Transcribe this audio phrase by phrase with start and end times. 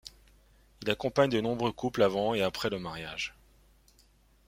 [0.81, 3.35] Il accompagne de nombreux couples avant et après le mariage.